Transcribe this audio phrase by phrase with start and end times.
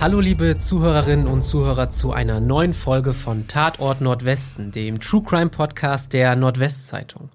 [0.00, 5.50] Hallo liebe Zuhörerinnen und Zuhörer zu einer neuen Folge von Tatort Nordwesten, dem True Crime
[5.50, 7.28] Podcast der Nordwestzeitung.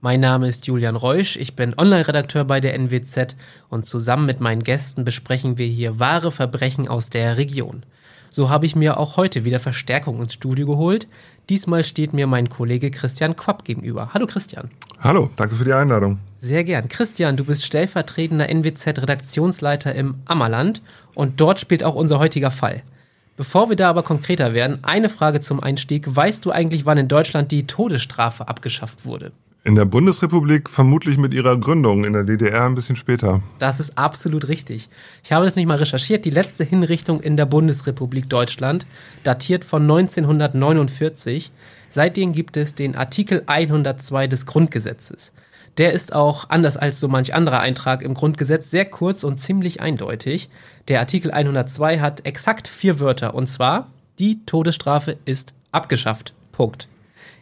[0.00, 3.34] Mein Name ist Julian Reusch, ich bin Online-Redakteur bei der NWZ
[3.70, 7.82] und zusammen mit meinen Gästen besprechen wir hier wahre Verbrechen aus der Region.
[8.30, 11.08] So habe ich mir auch heute wieder Verstärkung ins Studio geholt.
[11.48, 14.10] Diesmal steht mir mein Kollege Christian Quapp gegenüber.
[14.14, 14.70] Hallo Christian.
[15.00, 16.18] Hallo, danke für die Einladung.
[16.38, 16.88] Sehr gern.
[16.88, 20.82] Christian, du bist stellvertretender NWZ-Redaktionsleiter im Ammerland
[21.14, 22.82] und dort spielt auch unser heutiger Fall.
[23.36, 26.04] Bevor wir da aber konkreter werden, eine Frage zum Einstieg.
[26.14, 29.32] Weißt du eigentlich, wann in Deutschland die Todesstrafe abgeschafft wurde?
[29.64, 33.42] In der Bundesrepublik vermutlich mit ihrer Gründung, in der DDR ein bisschen später.
[33.60, 34.88] Das ist absolut richtig.
[35.22, 36.24] Ich habe das nicht mal recherchiert.
[36.24, 38.86] Die letzte Hinrichtung in der Bundesrepublik Deutschland
[39.22, 41.52] datiert von 1949.
[41.90, 45.32] Seitdem gibt es den Artikel 102 des Grundgesetzes.
[45.78, 49.80] Der ist auch, anders als so manch anderer Eintrag im Grundgesetz, sehr kurz und ziemlich
[49.80, 50.50] eindeutig.
[50.88, 56.34] Der Artikel 102 hat exakt vier Wörter und zwar, die Todesstrafe ist abgeschafft.
[56.50, 56.88] Punkt.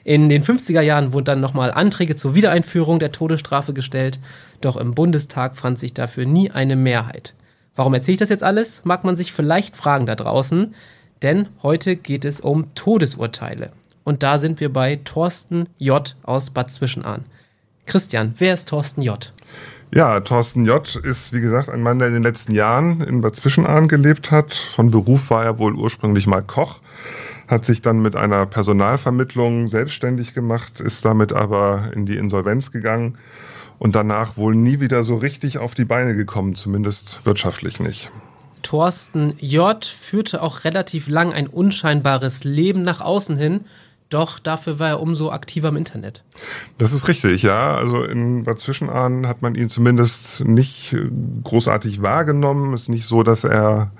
[0.05, 4.19] In den 50er Jahren wurden dann nochmal Anträge zur Wiedereinführung der Todesstrafe gestellt,
[4.61, 7.34] doch im Bundestag fand sich dafür nie eine Mehrheit.
[7.77, 8.83] Warum erzähle ich das jetzt alles?
[8.84, 10.75] Mag man sich vielleicht fragen da draußen,
[11.23, 13.70] denn heute geht es um Todesurteile.
[14.05, 16.17] Und da sind wir bei Thorsten J.
[16.23, 17.25] aus Bad Zwischenahn.
[17.87, 19.33] Christian, wer ist Thorsten J.?
[19.92, 20.97] Ja, Thorsten J.
[20.97, 24.55] ist, wie gesagt, ein Mann, der in den letzten Jahren in Bad Zwischenahn gelebt hat.
[24.55, 26.81] Von Beruf war er wohl ursprünglich mal Koch
[27.51, 33.19] hat sich dann mit einer Personalvermittlung selbstständig gemacht, ist damit aber in die Insolvenz gegangen
[33.79, 38.11] und danach wohl nie wieder so richtig auf die Beine gekommen, zumindest wirtschaftlich nicht.
[38.62, 39.84] Thorsten J.
[39.84, 43.64] führte auch relativ lang ein unscheinbares Leben nach außen hin,
[44.11, 46.25] doch dafür war er umso aktiver im Internet.
[46.79, 47.75] Das ist richtig, ja.
[47.75, 50.97] Also in Bad Zwischenahn hat man ihn zumindest nicht
[51.45, 52.74] großartig wahrgenommen.
[52.74, 53.92] Es ist nicht so, dass er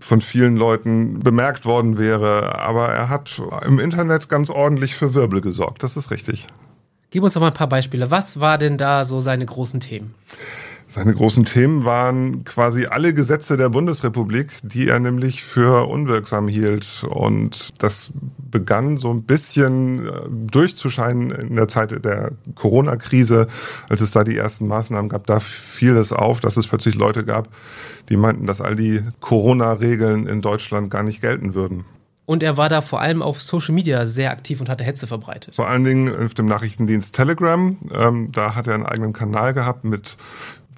[0.00, 2.58] von vielen Leuten bemerkt worden wäre.
[2.58, 5.82] Aber er hat im Internet ganz ordentlich für Wirbel gesorgt.
[5.82, 6.46] Das ist richtig.
[7.10, 8.10] Gib uns doch mal ein paar Beispiele.
[8.10, 10.14] Was war denn da so seine großen Themen?
[10.90, 17.04] Seine großen Themen waren quasi alle Gesetze der Bundesrepublik, die er nämlich für unwirksam hielt.
[17.04, 18.10] Und das
[18.50, 23.48] begann so ein bisschen äh, durchzuscheinen in der Zeit der Corona-Krise,
[23.90, 25.26] als es da die ersten Maßnahmen gab.
[25.26, 27.48] Da fiel es auf, dass es plötzlich Leute gab,
[28.08, 31.84] die meinten, dass all die Corona-Regeln in Deutschland gar nicht gelten würden.
[32.28, 35.54] Und er war da vor allem auf Social Media sehr aktiv und hatte Hetze verbreitet.
[35.54, 37.78] Vor allen Dingen auf dem Nachrichtendienst Telegram.
[37.90, 40.18] Ähm, da hat er einen eigenen Kanal gehabt mit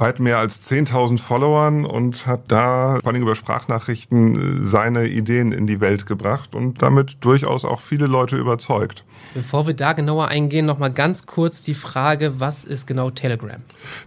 [0.01, 5.53] weit mehr als 10.000 Followern und hat da vor allem über Sprachnachrichten äh, seine Ideen
[5.53, 9.05] in die Welt gebracht und damit durchaus auch viele Leute überzeugt.
[9.35, 13.61] Bevor wir da genauer eingehen, nochmal ganz kurz die Frage, was ist genau Telegram?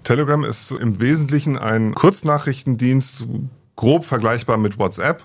[0.04, 3.28] Telegram ist im Wesentlichen ein Kurznachrichtendienst,
[3.76, 5.24] grob vergleichbar mit WhatsApp.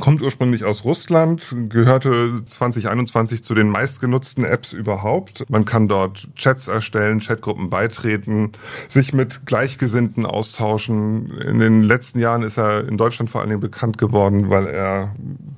[0.00, 5.44] Kommt ursprünglich aus Russland, gehörte 2021 zu den meistgenutzten Apps überhaupt.
[5.50, 8.52] Man kann dort Chats erstellen, Chatgruppen beitreten,
[8.88, 11.36] sich mit Gleichgesinnten austauschen.
[11.38, 15.14] In den letzten Jahren ist er in Deutschland vor allen Dingen bekannt geworden, weil er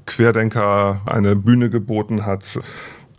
[0.06, 2.58] Querdenker eine Bühne geboten hat,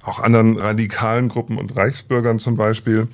[0.03, 3.07] auch anderen radikalen Gruppen und Reichsbürgern zum Beispiel.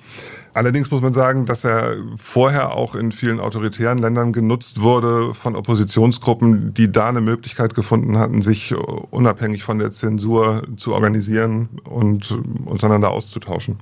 [0.53, 5.56] Allerdings muss man sagen, dass er vorher auch in vielen autoritären Ländern genutzt wurde von
[5.56, 8.75] Oppositionsgruppen, die da eine Möglichkeit gefunden hatten, sich
[9.12, 13.78] unabhängig von der Zensur zu organisieren und untereinander auszutauschen.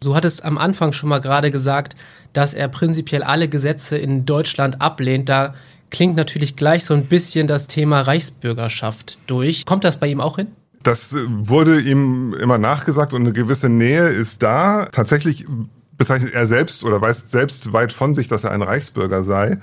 [0.00, 1.96] Du hattest am Anfang schon mal gerade gesagt,
[2.32, 5.28] dass er prinzipiell alle Gesetze in Deutschland ablehnt.
[5.28, 5.54] Da
[5.90, 9.64] klingt natürlich gleich so ein bisschen das Thema Reichsbürgerschaft durch.
[9.64, 10.48] Kommt das bei ihm auch hin?
[10.82, 14.88] Das wurde ihm immer nachgesagt und eine gewisse Nähe ist da.
[14.90, 15.46] Tatsächlich
[16.02, 19.58] bezeichnet er selbst oder weiß selbst weit von sich, dass er ein Reichsbürger sei.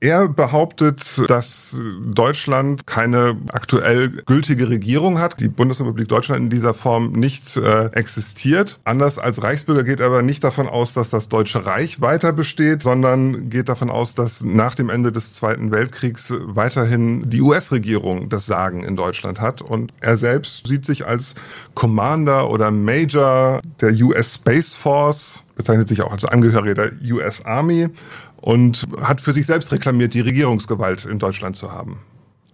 [0.00, 5.40] Er behauptet, dass Deutschland keine aktuell gültige Regierung hat.
[5.40, 8.78] Die Bundesrepublik Deutschland in dieser Form nicht äh, existiert.
[8.84, 12.82] Anders als Reichsbürger geht er aber nicht davon aus, dass das Deutsche Reich weiter besteht,
[12.82, 18.44] sondern geht davon aus, dass nach dem Ende des Zweiten Weltkriegs weiterhin die US-Regierung das
[18.44, 19.62] Sagen in Deutschland hat.
[19.62, 21.34] Und er selbst sieht sich als
[21.74, 27.88] Commander oder Major der US Space Force, bezeichnet sich auch als Angehöriger der US Army
[28.36, 31.98] und hat für sich selbst reklamiert, die Regierungsgewalt in Deutschland zu haben.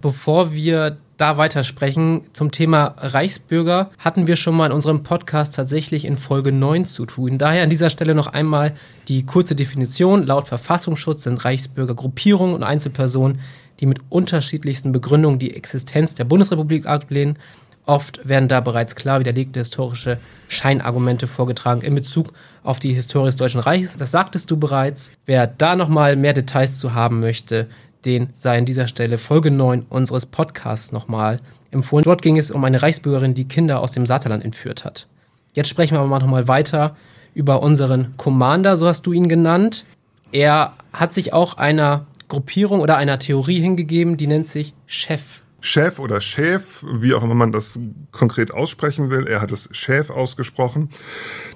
[0.01, 6.05] Bevor wir da weitersprechen, zum Thema Reichsbürger hatten wir schon mal in unserem Podcast tatsächlich
[6.05, 7.39] in Folge 9 zu tun.
[7.39, 8.73] Daher an dieser Stelle noch einmal
[9.07, 10.27] die kurze Definition.
[10.27, 13.39] Laut Verfassungsschutz sind Reichsbürger Gruppierungen und Einzelpersonen,
[13.79, 17.39] die mit unterschiedlichsten Begründungen die Existenz der Bundesrepublik ablehnen
[17.85, 20.19] Oft werden da bereits klar widerlegte historische
[20.49, 22.33] Scheinargumente vorgetragen in Bezug
[22.63, 23.97] auf die Historie des Deutschen Reiches.
[23.97, 25.11] Das sagtest du bereits.
[25.27, 27.69] Wer da nochmal mehr Details zu haben möchte,
[28.05, 31.41] den sei an dieser Stelle Folge 9 unseres Podcasts nochmal
[31.73, 32.05] empfohlen.
[32.05, 35.09] Dort ging es um eine Reichsbürgerin, die Kinder aus dem Saterland entführt hat.
[35.53, 36.97] Jetzt sprechen wir aber nochmal weiter
[37.35, 39.85] über unseren Commander, so hast du ihn genannt.
[40.31, 45.42] Er hat sich auch einer Gruppierung oder einer Theorie hingegeben, die nennt sich Chef.
[45.65, 47.79] Chef oder Chef, wie auch immer man das
[48.11, 49.29] konkret aussprechen will.
[49.29, 50.91] Er hat es Chef ausgesprochen.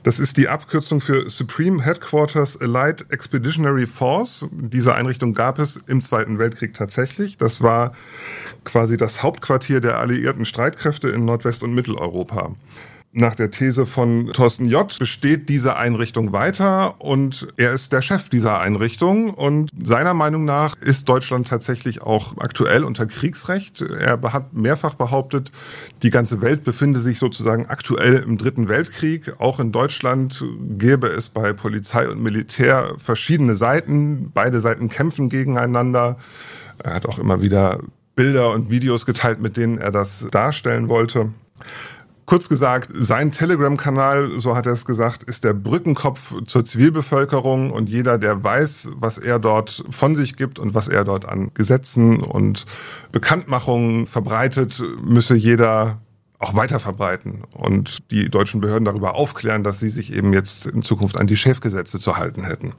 [0.04, 4.46] Das ist die Abkürzung für Supreme Headquarters Allied Expeditionary Force.
[4.52, 7.36] Diese Einrichtung gab es im Zweiten Weltkrieg tatsächlich.
[7.36, 7.94] Das war
[8.64, 12.54] quasi das Hauptquartier der alliierten Streitkräfte in Nordwest- und Mitteleuropa.
[13.18, 14.94] Nach der These von Thorsten J.
[14.98, 20.76] besteht diese Einrichtung weiter und er ist der Chef dieser Einrichtung und seiner Meinung nach
[20.76, 23.80] ist Deutschland tatsächlich auch aktuell unter Kriegsrecht.
[23.80, 25.50] Er hat mehrfach behauptet,
[26.02, 29.40] die ganze Welt befinde sich sozusagen aktuell im Dritten Weltkrieg.
[29.40, 30.44] Auch in Deutschland
[30.76, 34.30] gäbe es bei Polizei und Militär verschiedene Seiten.
[34.34, 36.18] Beide Seiten kämpfen gegeneinander.
[36.84, 37.80] Er hat auch immer wieder
[38.14, 41.30] Bilder und Videos geteilt, mit denen er das darstellen wollte.
[42.26, 47.88] Kurz gesagt, sein Telegram-Kanal, so hat er es gesagt, ist der Brückenkopf zur Zivilbevölkerung und
[47.88, 52.20] jeder, der weiß, was er dort von sich gibt und was er dort an Gesetzen
[52.20, 52.66] und
[53.12, 55.98] Bekanntmachungen verbreitet, müsse jeder
[56.40, 60.82] auch weiter verbreiten und die deutschen Behörden darüber aufklären, dass sie sich eben jetzt in
[60.82, 62.72] Zukunft an die Chefgesetze zu halten hätten.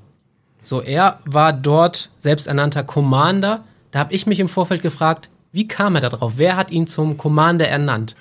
[0.62, 3.64] So, er war dort selbsternannter Commander.
[3.92, 6.34] Da habe ich mich im Vorfeld gefragt, wie kam er darauf?
[6.36, 8.18] Wer hat ihn zum Commander ernannt?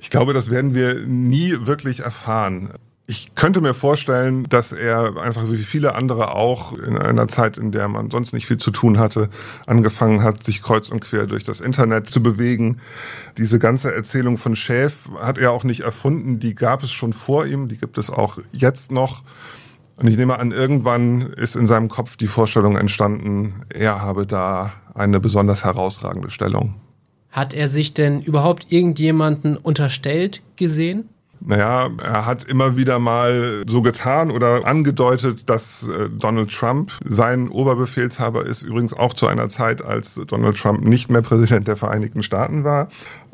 [0.00, 2.70] Ich glaube, das werden wir nie wirklich erfahren.
[3.10, 7.72] Ich könnte mir vorstellen, dass er einfach wie viele andere auch in einer Zeit, in
[7.72, 9.30] der man sonst nicht viel zu tun hatte,
[9.66, 12.80] angefangen hat, sich kreuz und quer durch das Internet zu bewegen.
[13.38, 17.46] Diese ganze Erzählung von Schäf hat er auch nicht erfunden, die gab es schon vor
[17.46, 19.22] ihm, die gibt es auch jetzt noch.
[19.96, 24.74] Und ich nehme an, irgendwann ist in seinem Kopf die Vorstellung entstanden, er habe da
[24.94, 26.74] eine besonders herausragende Stellung.
[27.38, 31.08] Hat er sich denn überhaupt irgendjemanden unterstellt gesehen?
[31.40, 37.48] Naja, er hat immer wieder mal so getan oder angedeutet, dass äh, Donald Trump sein
[37.48, 42.24] Oberbefehlshaber ist, übrigens auch zu einer Zeit, als Donald Trump nicht mehr Präsident der Vereinigten
[42.24, 42.88] Staaten war.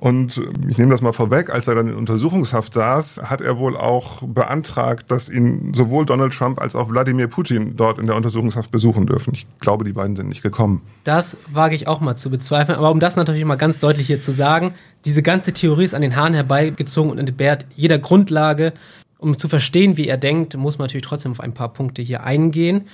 [0.05, 3.75] Und ich nehme das mal vorweg, als er dann in Untersuchungshaft saß, hat er wohl
[3.75, 8.71] auch beantragt, dass ihn sowohl Donald Trump als auch Wladimir Putin dort in der Untersuchungshaft
[8.71, 9.33] besuchen dürfen.
[9.33, 10.83] Ich glaube, die beiden sind nicht gekommen.
[11.05, 12.77] Das wage ich auch mal zu bezweifeln.
[12.77, 14.75] Aber um das natürlich mal ganz deutlich hier zu sagen,
[15.07, 18.75] diese ganze Theorie ist an den Haaren herbeigezogen und entbehrt jeder Grundlage.
[19.17, 22.25] Um zu verstehen, wie er denkt, muss man natürlich trotzdem auf ein paar Punkte hier
[22.25, 22.89] eingehen.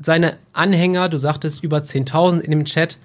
[0.00, 2.98] Seine Anhänger, du sagtest über 10.000 in dem Chat,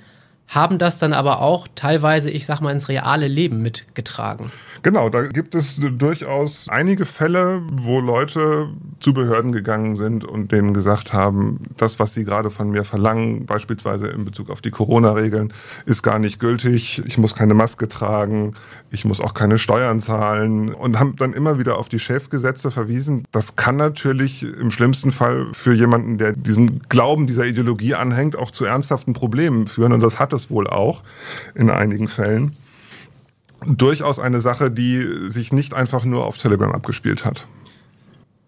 [0.47, 4.51] haben das dann aber auch teilweise, ich sag mal, ins reale Leben mitgetragen.
[4.83, 10.73] Genau, da gibt es durchaus einige Fälle, wo Leute zu Behörden gegangen sind und denen
[10.73, 15.51] gesagt haben, das, was sie gerade von mir verlangen, beispielsweise in Bezug auf die Corona-Regeln,
[15.85, 17.01] ist gar nicht gültig.
[17.05, 18.53] Ich muss keine Maske tragen,
[18.89, 23.25] ich muss auch keine Steuern zahlen und haben dann immer wieder auf die Chefgesetze verwiesen.
[23.31, 28.51] Das kann natürlich im schlimmsten Fall für jemanden, der diesem Glauben, dieser Ideologie anhängt, auch
[28.51, 31.03] zu ernsthaften Problemen führen und das hat wohl auch
[31.55, 32.55] in einigen Fällen
[33.65, 37.47] durchaus eine Sache, die sich nicht einfach nur auf Telegram abgespielt hat.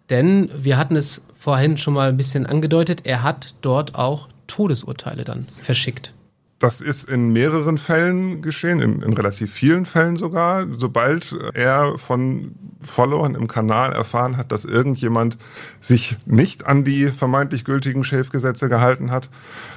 [0.10, 5.24] Denn wir hatten es vorhin schon mal ein bisschen angedeutet, er hat dort auch Todesurteile
[5.24, 6.14] dann verschickt.
[6.58, 10.68] Das ist in mehreren Fällen geschehen, in, in, relativ vielen Fällen sogar.
[10.78, 15.38] Sobald er von Followern im Kanal erfahren hat, dass irgendjemand
[15.80, 19.30] sich nicht an die vermeintlich gültigen Schäfgesetze gehalten hat,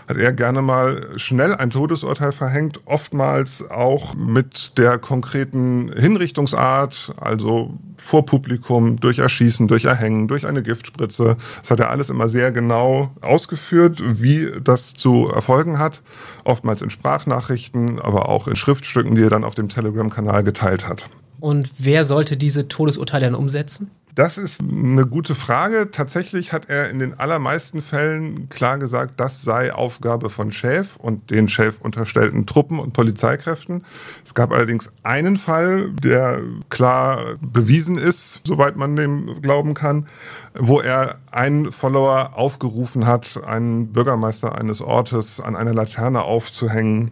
[0.09, 7.79] hat er gerne mal schnell ein Todesurteil verhängt, oftmals auch mit der konkreten Hinrichtungsart, also
[7.97, 11.37] vor Publikum, durch Erschießen, durch Erhängen, durch eine Giftspritze.
[11.61, 16.03] Das hat er alles immer sehr genau ausgeführt, wie das zu erfolgen hat.
[16.45, 21.05] Oftmals in Sprachnachrichten, aber auch in Schriftstücken, die er dann auf dem Telegram-Kanal geteilt hat.
[21.43, 23.91] Und wer sollte diese Todesurteile dann umsetzen?
[24.15, 25.91] Das ist eine gute Frage.
[25.91, 31.33] Tatsächlich hat er in den allermeisten Fällen klar gesagt, das sei Aufgabe von Schäf und
[31.33, 33.85] den Schäf unterstellten Truppen und Polizeikräften.
[34.25, 40.07] Es gab allerdings einen Fall, der klar bewiesen ist, soweit man dem glauben kann,
[40.55, 47.11] wo er einen Follower aufgerufen hat, einen Bürgermeister eines Ortes an einer Laterne aufzuhängen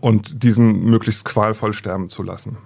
[0.00, 2.56] und diesen möglichst qualvoll sterben zu lassen.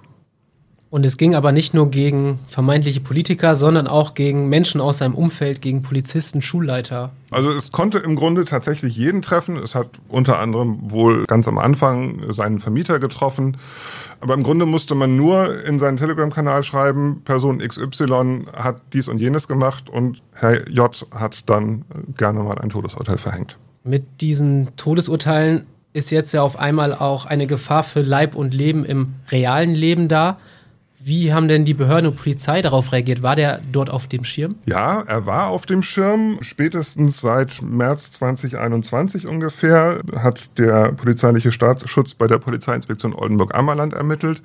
[0.95, 5.17] Und es ging aber nicht nur gegen vermeintliche Politiker, sondern auch gegen Menschen aus seinem
[5.17, 7.11] Umfeld, gegen Polizisten, Schulleiter.
[7.33, 9.57] Also es konnte im Grunde tatsächlich jeden treffen.
[9.57, 13.57] Es hat unter anderem wohl ganz am Anfang seinen Vermieter getroffen.
[14.21, 19.19] Aber im Grunde musste man nur in seinen Telegram-Kanal schreiben, Person XY hat dies und
[19.21, 21.85] jenes gemacht und Herr J hat dann
[22.17, 23.59] gerne mal ein Todesurteil verhängt.
[23.83, 28.85] Mit diesen Todesurteilen ist jetzt ja auf einmal auch eine Gefahr für Leib und Leben
[28.85, 30.39] im realen Leben da.
[31.07, 33.23] Wie haben denn die Behörden und Polizei darauf reagiert?
[33.23, 34.55] War der dort auf dem Schirm?
[34.65, 36.39] Ja, er war auf dem Schirm.
[36.41, 44.41] Spätestens seit März 2021 ungefähr hat der polizeiliche Staatsschutz bei der Polizeiinspektion Oldenburg-Ammerland ermittelt.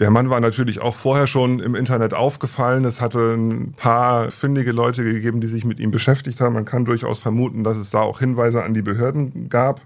[0.00, 2.84] Der Mann war natürlich auch vorher schon im Internet aufgefallen.
[2.84, 6.52] Es hatte ein paar findige Leute gegeben, die sich mit ihm beschäftigt haben.
[6.52, 9.80] Man kann durchaus vermuten, dass es da auch Hinweise an die Behörden gab.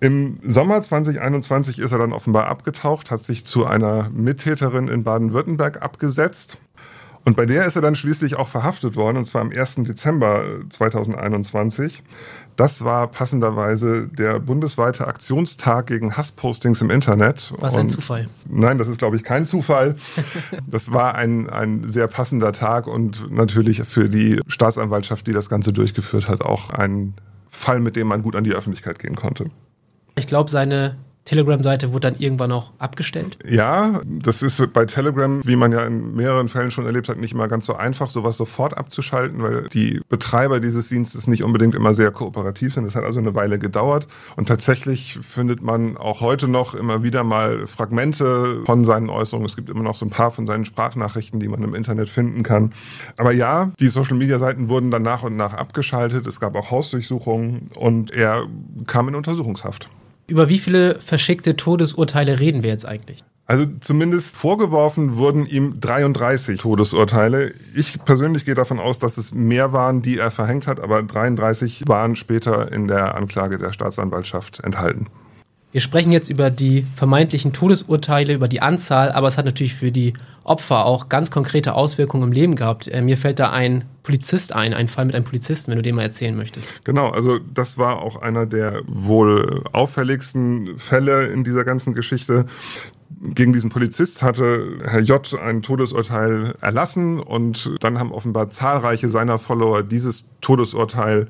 [0.00, 5.82] Im Sommer 2021 ist er dann offenbar abgetaucht, hat sich zu einer Mittäterin in Baden-Württemberg
[5.82, 6.58] abgesetzt.
[7.24, 9.76] Und bei der ist er dann schließlich auch verhaftet worden, und zwar am 1.
[9.80, 12.02] Dezember 2021.
[12.56, 17.52] Das war passenderweise der bundesweite Aktionstag gegen Hasspostings im Internet.
[17.58, 18.28] Was ein Zufall.
[18.48, 19.96] Nein, das ist, glaube ich, kein Zufall.
[20.66, 25.72] Das war ein, ein sehr passender Tag und natürlich für die Staatsanwaltschaft, die das Ganze
[25.72, 27.14] durchgeführt hat, auch ein
[27.48, 29.44] Fall, mit dem man gut an die Öffentlichkeit gehen konnte.
[30.18, 30.96] Ich glaube, seine
[31.28, 33.38] Telegram-Seite wurde dann irgendwann auch abgestellt?
[33.46, 37.32] Ja, das ist bei Telegram, wie man ja in mehreren Fällen schon erlebt hat, nicht
[37.32, 41.92] immer ganz so einfach, sowas sofort abzuschalten, weil die Betreiber dieses Dienstes nicht unbedingt immer
[41.92, 42.84] sehr kooperativ sind.
[42.84, 44.06] Das hat also eine Weile gedauert.
[44.36, 49.46] Und tatsächlich findet man auch heute noch immer wieder mal Fragmente von seinen Äußerungen.
[49.46, 52.42] Es gibt immer noch so ein paar von seinen Sprachnachrichten, die man im Internet finden
[52.42, 52.72] kann.
[53.18, 56.26] Aber ja, die Social-Media-Seiten wurden dann nach und nach abgeschaltet.
[56.26, 58.46] Es gab auch Hausdurchsuchungen und er
[58.86, 59.90] kam in Untersuchungshaft.
[60.28, 63.24] Über wie viele verschickte Todesurteile reden wir jetzt eigentlich?
[63.46, 67.54] Also zumindest vorgeworfen wurden ihm 33 Todesurteile.
[67.74, 71.88] Ich persönlich gehe davon aus, dass es mehr waren, die er verhängt hat, aber 33
[71.88, 75.06] waren später in der Anklage der Staatsanwaltschaft enthalten.
[75.70, 79.92] Wir sprechen jetzt über die vermeintlichen Todesurteile, über die Anzahl, aber es hat natürlich für
[79.92, 82.88] die Opfer auch ganz konkrete Auswirkungen im Leben gehabt.
[82.88, 85.94] Äh, mir fällt da ein Polizist ein, ein Fall mit einem Polizisten, wenn du den
[85.94, 86.84] mal erzählen möchtest.
[86.84, 92.46] Genau, also das war auch einer der wohl auffälligsten Fälle in dieser ganzen Geschichte.
[93.20, 95.34] Gegen diesen Polizist hatte Herr J.
[95.34, 101.28] ein Todesurteil erlassen und dann haben offenbar zahlreiche seiner Follower dieses Todesurteil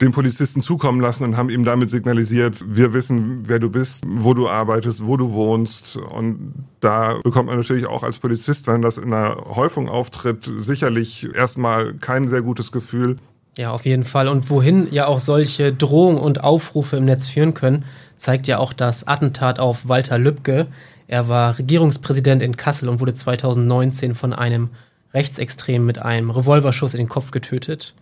[0.00, 4.34] den Polizisten zukommen lassen und haben ihm damit signalisiert, wir wissen, wer du bist, wo
[4.34, 5.96] du arbeitest, wo du wohnst.
[5.96, 11.34] Und da bekommt man natürlich auch als Polizist, wenn das in einer Häufung auftritt, sicherlich
[11.34, 13.16] erstmal kein sehr gutes Gefühl.
[13.56, 14.28] Ja, auf jeden Fall.
[14.28, 17.86] Und wohin ja auch solche Drohungen und Aufrufe im Netz führen können,
[18.16, 20.66] zeigt ja auch das Attentat auf Walter Lübcke.
[21.08, 24.68] Er war Regierungspräsident in Kassel und wurde 2019 von einem
[25.14, 27.94] Rechtsextremen mit einem Revolverschuss in den Kopf getötet.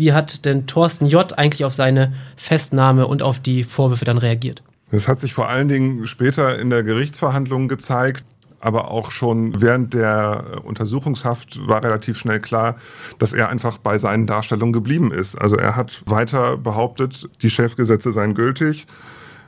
[0.00, 1.36] Wie hat denn Thorsten J.
[1.36, 4.62] eigentlich auf seine Festnahme und auf die Vorwürfe dann reagiert?
[4.90, 8.24] Das hat sich vor allen Dingen später in der Gerichtsverhandlung gezeigt.
[8.60, 12.76] Aber auch schon während der Untersuchungshaft war relativ schnell klar,
[13.18, 15.34] dass er einfach bei seinen Darstellungen geblieben ist.
[15.34, 18.86] Also er hat weiter behauptet, die Chefgesetze seien gültig.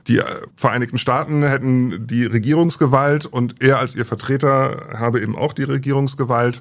[0.06, 0.20] Die
[0.56, 6.60] Vereinigten Staaten hätten die Regierungsgewalt und er als ihr Vertreter habe eben auch die Regierungsgewalt.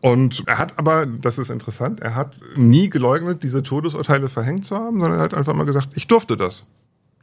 [0.00, 4.76] Und er hat aber, das ist interessant, er hat nie geleugnet, diese Todesurteile verhängt zu
[4.76, 6.64] haben, sondern er hat einfach mal gesagt, ich durfte das.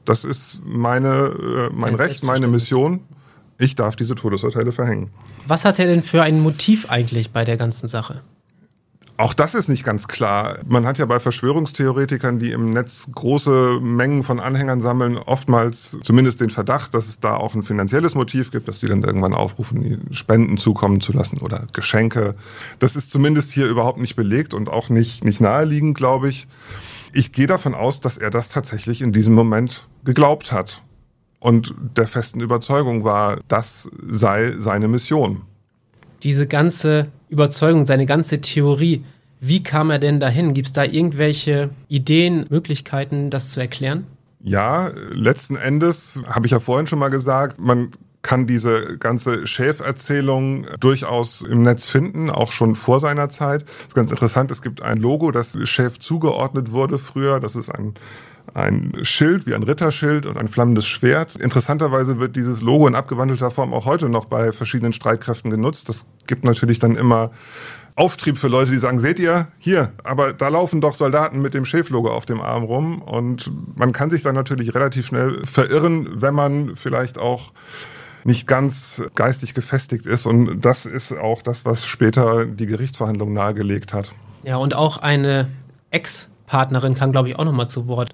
[0.06, 3.02] Das ist meine, äh, mein Recht, meine Mission.
[3.58, 5.12] Ich darf diese Todesurteile verhängen.
[5.48, 8.22] Was hat er denn für ein Motiv eigentlich bei der ganzen Sache?
[9.24, 10.58] Auch das ist nicht ganz klar.
[10.68, 16.42] Man hat ja bei Verschwörungstheoretikern, die im Netz große Mengen von Anhängern sammeln, oftmals zumindest
[16.42, 20.10] den Verdacht, dass es da auch ein finanzielles Motiv gibt, dass die dann irgendwann aufrufen,
[20.12, 22.36] Spenden zukommen zu lassen oder Geschenke.
[22.80, 26.50] Das ist zumindest hier überhaupt nicht belegt und auch nicht, nicht naheliegend, glaube ich.
[27.14, 30.84] Ich gehe davon aus, dass er das tatsächlich in diesem Moment geglaubt hat
[31.40, 35.44] und der festen Überzeugung war, das sei seine Mission
[36.24, 39.04] diese ganze Überzeugung, seine ganze Theorie,
[39.40, 40.54] wie kam er denn dahin?
[40.54, 44.06] Gibt es da irgendwelche Ideen, Möglichkeiten, das zu erklären?
[44.42, 47.92] Ja, letzten Endes habe ich ja vorhin schon mal gesagt, man
[48.24, 53.64] kann diese ganze Schäferzählung durchaus im Netz finden, auch schon vor seiner Zeit.
[53.64, 57.40] Das ist ganz interessant, es gibt ein Logo, das Schäf zugeordnet wurde früher.
[57.40, 57.94] Das ist ein
[58.54, 61.36] ein Schild wie ein Ritterschild und ein flammendes Schwert.
[61.38, 65.90] Interessanterweise wird dieses Logo in abgewandelter Form auch heute noch bei verschiedenen Streitkräften genutzt.
[65.90, 67.32] Das gibt natürlich dann immer
[67.96, 71.64] Auftrieb für Leute, die sagen, seht ihr, hier, aber da laufen doch Soldaten mit dem
[71.64, 73.02] Schäflogo auf dem Arm rum.
[73.02, 77.54] Und man kann sich dann natürlich relativ schnell verirren, wenn man vielleicht auch
[78.24, 80.26] nicht ganz geistig gefestigt ist.
[80.26, 84.12] Und das ist auch das, was später die Gerichtsverhandlung nahegelegt hat.
[84.44, 85.48] Ja, und auch eine
[85.92, 88.14] Ex- Partnerin kam, glaube ich, auch nochmal zu Wort.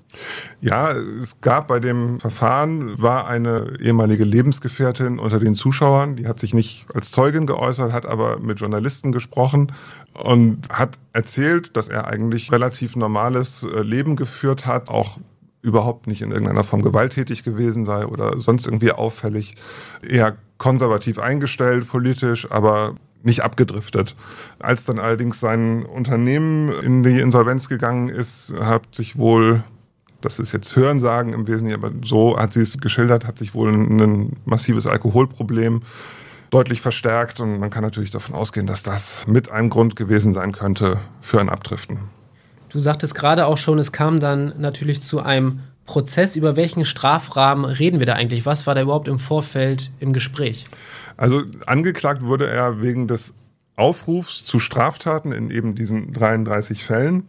[0.62, 6.40] Ja, es gab bei dem Verfahren, war eine ehemalige Lebensgefährtin unter den Zuschauern, die hat
[6.40, 9.74] sich nicht als Zeugin geäußert, hat aber mit Journalisten gesprochen
[10.14, 15.18] und hat erzählt, dass er eigentlich relativ normales äh, Leben geführt hat, auch
[15.62, 19.56] überhaupt nicht in irgendeiner Form gewalttätig gewesen sei oder sonst irgendwie auffällig.
[20.08, 24.16] Eher konservativ eingestellt politisch, aber nicht abgedriftet.
[24.60, 29.64] Als dann allerdings sein Unternehmen in die Insolvenz gegangen ist, hat sich wohl,
[30.22, 33.70] das ist jetzt Hörensagen im Wesentlichen, aber so hat sie es geschildert, hat sich wohl
[33.70, 35.82] ein massives Alkoholproblem
[36.50, 40.52] deutlich verstärkt und man kann natürlich davon ausgehen, dass das mit ein Grund gewesen sein
[40.52, 42.19] könnte für ein Abdriften.
[42.70, 46.36] Du sagtest gerade auch schon, es kam dann natürlich zu einem Prozess.
[46.36, 48.46] Über welchen Strafrahmen reden wir da eigentlich?
[48.46, 50.66] Was war da überhaupt im Vorfeld im Gespräch?
[51.18, 53.34] Also angeklagt wurde er wegen des
[53.76, 57.28] Aufrufs zu Straftaten in eben diesen 33 Fällen.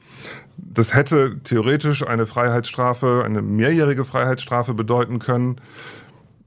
[0.59, 5.61] Das hätte theoretisch eine Freiheitsstrafe, eine mehrjährige Freiheitsstrafe bedeuten können.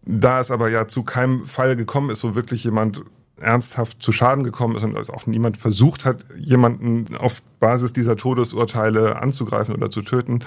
[0.05, 3.01] Da es aber ja zu keinem Fall gekommen ist, wo wirklich jemand
[3.39, 8.15] ernsthaft zu Schaden gekommen ist und als auch niemand versucht hat, jemanden auf Basis dieser
[8.15, 10.39] Todesurteile anzugreifen oder zu töten,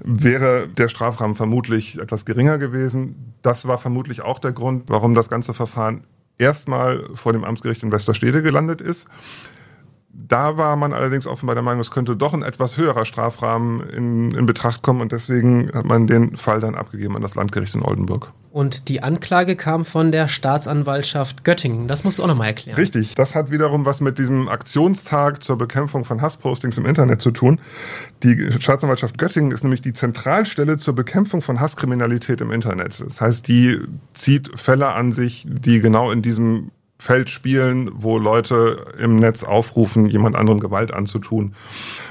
[0.00, 3.34] wäre der Strafrahmen vermutlich etwas geringer gewesen.
[3.42, 6.04] Das war vermutlich auch der Grund, warum das ganze Verfahren
[6.38, 9.06] erstmal vor dem Amtsgericht in Westerstede gelandet ist.
[10.16, 14.30] Da war man allerdings offenbar der Meinung, es könnte doch ein etwas höherer Strafrahmen in,
[14.32, 17.82] in Betracht kommen und deswegen hat man den Fall dann abgegeben an das Landgericht in
[17.82, 18.32] Oldenburg.
[18.54, 21.88] Und die Anklage kam von der Staatsanwaltschaft Göttingen.
[21.88, 22.76] Das musst du auch nochmal erklären.
[22.76, 27.32] Richtig, das hat wiederum was mit diesem Aktionstag zur Bekämpfung von Hasspostings im Internet zu
[27.32, 27.60] tun.
[28.22, 33.02] Die Staatsanwaltschaft Göttingen ist nämlich die Zentralstelle zur Bekämpfung von Hasskriminalität im Internet.
[33.04, 33.80] Das heißt, die
[34.12, 40.06] zieht Fälle an sich, die genau in diesem Feld spielen, wo Leute im Netz aufrufen,
[40.06, 41.54] jemand anderem Gewalt anzutun.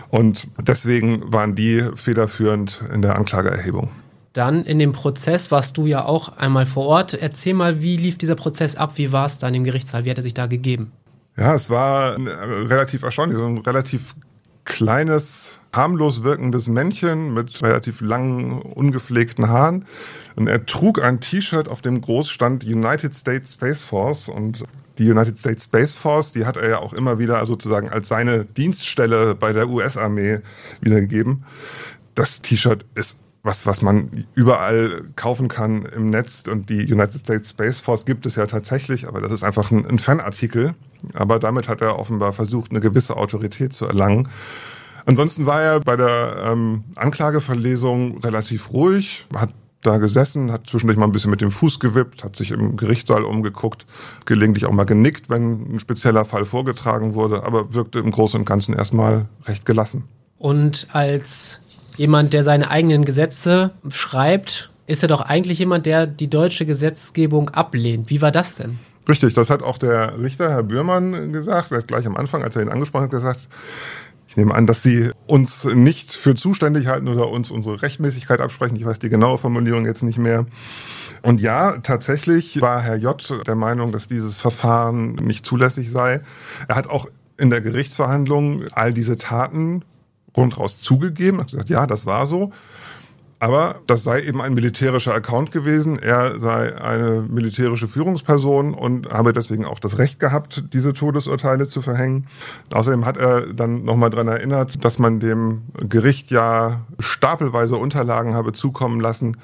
[0.10, 3.90] Und deswegen waren die federführend in der Anklageerhebung.
[4.34, 7.13] Dann in dem Prozess warst du ja auch einmal vor Ort.
[7.13, 8.94] Erzähl mal, wie lief dieser Prozess ab?
[8.96, 10.06] Wie war es da in dem Gerichtssaal?
[10.06, 10.92] Wie hat er sich da gegeben?
[11.38, 13.38] Ja, es war relativ erstaunlich.
[13.38, 14.16] So ein relativ
[14.66, 19.86] kleines, harmlos wirkendes Männchen mit relativ langen, ungepflegten Haaren.
[20.36, 24.30] Und er trug ein T-Shirt, auf dem groß stand United States Space Force.
[24.30, 24.63] Und
[24.98, 28.46] die United States Space Force, die hat er ja auch immer wieder sozusagen als seine
[28.46, 30.39] Dienststelle bei der US-Armee
[30.82, 31.46] wiedergegeben.
[32.15, 36.46] Das T-Shirt ist was, was man überall kaufen kann im Netz.
[36.50, 39.86] Und die United States Space Force gibt es ja tatsächlich, aber das ist einfach ein,
[39.86, 40.74] ein Fanartikel.
[41.13, 44.30] Aber damit hat er offenbar versucht, eine gewisse Autorität zu erlangen.
[45.06, 49.50] Ansonsten war er bei der ähm, Anklageverlesung relativ ruhig, hat
[49.84, 53.24] da gesessen, hat zwischendurch mal ein bisschen mit dem Fuß gewippt, hat sich im Gerichtssaal
[53.24, 53.86] umgeguckt,
[54.26, 58.46] gelegentlich auch mal genickt, wenn ein spezieller Fall vorgetragen wurde, aber wirkte im Großen und
[58.46, 60.06] Ganzen erstmal recht gelassen.
[60.38, 61.60] Und als
[61.96, 67.50] jemand, der seine eigenen Gesetze schreibt, ist er doch eigentlich jemand, der die deutsche Gesetzgebung
[67.50, 68.10] ablehnt.
[68.10, 68.80] Wie war das denn?
[69.08, 71.72] Richtig, das hat auch der Richter, Herr Bührmann, gesagt.
[71.72, 73.48] Er hat gleich am Anfang, als er ihn angesprochen hat, gesagt,
[74.34, 78.76] ich nehme an, dass Sie uns nicht für zuständig halten oder uns unsere Rechtmäßigkeit absprechen.
[78.76, 80.48] Ich weiß die genaue Formulierung jetzt nicht mehr.
[81.22, 83.46] Und ja, tatsächlich war Herr J.
[83.46, 86.22] der Meinung, dass dieses Verfahren nicht zulässig sei.
[86.67, 87.06] Er hat auch
[87.38, 89.86] in der Gerichtsverhandlung all diese Taten
[90.36, 92.52] rundraus zugegeben, hat gesagt, ja, das war so.
[93.43, 95.99] Aber das sei eben ein militärischer Account gewesen.
[95.99, 101.82] Er sei eine militärische Führungsperson und habe deswegen auch das Recht gehabt, diese Todesurteile zu
[101.82, 102.27] verhängen.
[102.71, 108.53] Außerdem hat er dann nochmal daran erinnert, dass man dem Gericht ja stapelweise Unterlagen habe
[108.53, 109.36] zukommen lassen,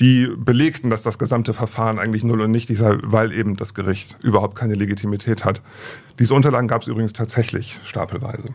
[0.00, 4.18] die belegten, dass das gesamte Verfahren eigentlich null und nichtig sei, weil eben das Gericht
[4.24, 5.62] überhaupt keine Legitimität hat.
[6.18, 8.48] Diese Unterlagen gab es übrigens tatsächlich stapelweise.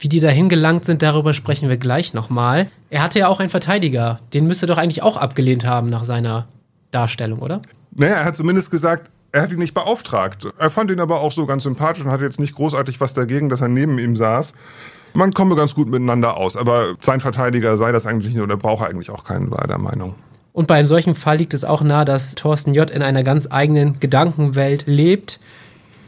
[0.00, 2.70] Wie die dahin gelangt sind, darüber sprechen wir gleich nochmal.
[2.88, 4.18] Er hatte ja auch einen Verteidiger.
[4.32, 6.48] Den müsste doch eigentlich auch abgelehnt haben nach seiner
[6.90, 7.60] Darstellung, oder?
[7.94, 10.46] Naja, er hat zumindest gesagt, er hat ihn nicht beauftragt.
[10.58, 13.50] Er fand ihn aber auch so ganz sympathisch und hatte jetzt nicht großartig was dagegen,
[13.50, 14.54] dass er neben ihm saß.
[15.12, 18.86] Man komme ganz gut miteinander aus, aber sein Verteidiger sei das eigentlich nicht oder brauche
[18.86, 20.14] eigentlich auch keinen, war er der Meinung.
[20.54, 22.90] Und bei einem solchen Fall liegt es auch nahe, dass Thorsten J.
[22.90, 25.40] in einer ganz eigenen Gedankenwelt lebt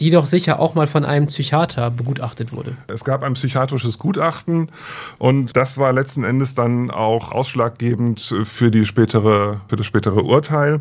[0.00, 2.76] die doch sicher auch mal von einem Psychiater begutachtet wurde.
[2.88, 4.70] Es gab ein psychiatrisches Gutachten
[5.18, 10.80] und das war letzten Endes dann auch ausschlaggebend für, die spätere, für das spätere Urteil.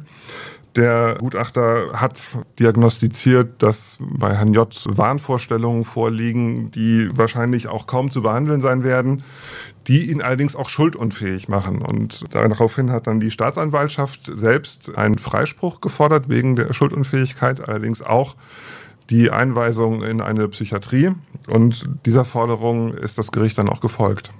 [0.77, 4.73] Der Gutachter hat diagnostiziert, dass bei Herrn J.
[4.85, 9.23] Wahnvorstellungen vorliegen, die wahrscheinlich auch kaum zu behandeln sein werden,
[9.87, 11.81] die ihn allerdings auch schuldunfähig machen.
[11.81, 18.35] Und daraufhin hat dann die Staatsanwaltschaft selbst einen Freispruch gefordert wegen der Schuldunfähigkeit, allerdings auch
[19.11, 21.11] die Einweisung in eine Psychiatrie
[21.47, 24.31] und dieser Forderung ist das Gericht dann auch gefolgt.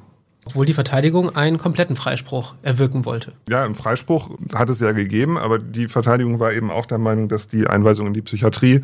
[0.46, 3.34] Obwohl die Verteidigung einen kompletten Freispruch erwirken wollte.
[3.48, 7.30] Ja, einen Freispruch hat es ja gegeben, aber die Verteidigung war eben auch der Meinung,
[7.30, 8.84] dass die Einweisung in die Psychiatrie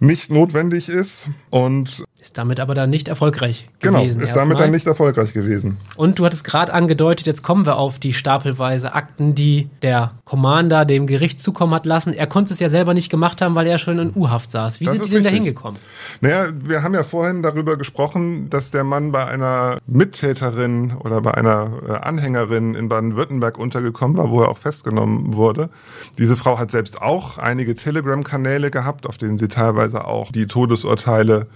[0.00, 4.18] nicht notwendig ist und ist damit aber dann nicht erfolgreich genau, gewesen.
[4.18, 5.76] Genau, ist damit dann nicht erfolgreich gewesen.
[5.94, 10.84] Und du hattest gerade angedeutet, jetzt kommen wir auf die stapelweise Akten, die der Commander
[10.84, 12.12] dem Gericht zukommen hat lassen.
[12.12, 14.80] Er konnte es ja selber nicht gemacht haben, weil er schon in U-Haft saß.
[14.80, 15.80] Wie das sind die denn da hingekommen?
[16.20, 21.34] Naja, wir haben ja vorhin darüber gesprochen, dass der Mann bei einer Mittäterin oder bei
[21.34, 25.70] einer äh, Anhängerin in Baden-Württemberg untergekommen war, wo er auch festgenommen wurde.
[26.18, 31.46] Diese Frau hat selbst auch einige Telegram-Kanäle gehabt, auf denen sie teilweise auch die Todesurteile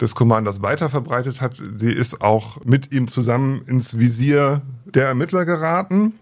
[0.00, 1.60] des Commanders weiterverbreitet hat.
[1.76, 6.14] Sie ist auch mit ihm zusammen ins Visier der Ermittler geraten.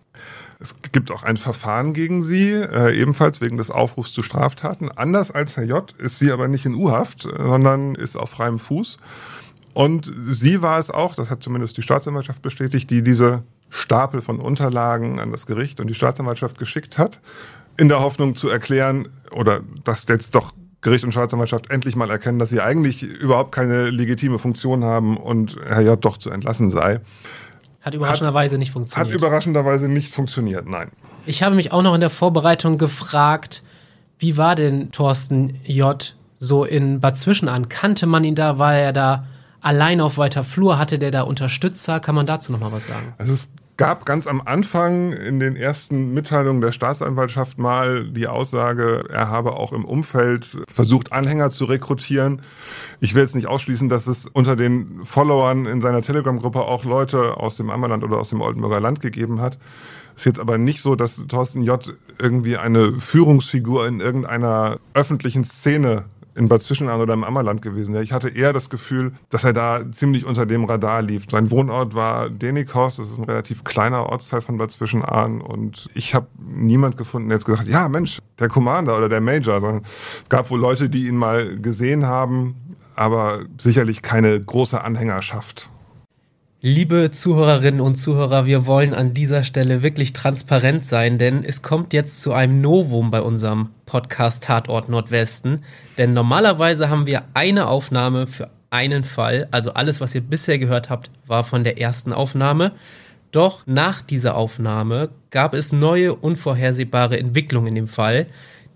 [0.61, 4.91] Es gibt auch ein Verfahren gegen sie, äh, ebenfalls wegen des Aufrufs zu Straftaten.
[4.91, 5.95] Anders als Herr J.
[5.99, 8.99] ist sie aber nicht in U-Haft, sondern ist auf freiem Fuß.
[9.75, 14.41] Und sie war es auch, das hat zumindest die Staatsanwaltschaft bestätigt, die diese Stapel von
[14.41, 17.21] Unterlagen an das Gericht und die Staatsanwaltschaft geschickt hat,
[17.77, 22.39] in der Hoffnung zu erklären, oder dass jetzt doch Gericht und Staatsanwaltschaft endlich mal erkennen,
[22.39, 26.03] dass sie eigentlich überhaupt keine legitime Funktion haben und Herr J.
[26.03, 27.01] doch zu entlassen sei.
[27.81, 29.09] Hat überraschenderweise hat, nicht funktioniert.
[29.09, 30.91] Hat überraschenderweise nicht funktioniert, nein.
[31.27, 33.63] Ich habe mich auch noch in der Vorbereitung gefragt,
[34.19, 36.15] wie war denn Thorsten J.
[36.39, 37.69] so in Bad Zwischenahn?
[37.69, 38.59] Kannte man ihn da?
[38.59, 39.27] War er da
[39.61, 40.79] allein auf weiter Flur?
[40.79, 42.01] Hatte der da Unterstützer?
[42.01, 43.15] Kann man dazu noch mal was sagen?
[43.19, 49.31] Es gab ganz am Anfang in den ersten Mitteilungen der Staatsanwaltschaft mal die Aussage, er
[49.31, 52.43] habe auch im Umfeld versucht, Anhänger zu rekrutieren.
[53.01, 57.37] Ich will jetzt nicht ausschließen, dass es unter den Followern in seiner Telegram-Gruppe auch Leute
[57.37, 59.59] aus dem Ammerland oder aus dem Oldenburger Land gegeben hat.
[60.17, 61.97] Ist jetzt aber nicht so, dass Thorsten J.
[62.19, 66.07] irgendwie eine Führungsfigur in irgendeiner öffentlichen Szene
[66.39, 68.05] in Bad Zwischenahn oder im Ammerland gewesen wäre.
[68.05, 71.25] Ich hatte eher das Gefühl, dass er da ziemlich unter dem Radar lief.
[71.29, 76.15] Sein Wohnort war Denikhorst, das ist ein relativ kleiner Ortsteil von Bad Zwischenahn und ich
[76.15, 79.83] habe niemand gefunden, der jetzt gesagt hat, ja Mensch, der Commander oder der Major, sondern
[80.23, 82.55] es gab wohl Leute, die ihn mal gesehen haben,
[82.95, 85.69] aber sicherlich keine große Anhängerschaft.
[86.61, 91.93] Liebe Zuhörerinnen und Zuhörer, wir wollen an dieser Stelle wirklich transparent sein, denn es kommt
[91.93, 95.63] jetzt zu einem Novum bei unserem Podcast Tatort Nordwesten.
[95.99, 99.47] Denn normalerweise haben wir eine Aufnahme für einen Fall.
[99.53, 102.73] Also alles, was ihr bisher gehört habt, war von der ersten Aufnahme.
[103.31, 108.27] Doch nach dieser Aufnahme gab es neue, unvorhersehbare Entwicklungen in dem Fall,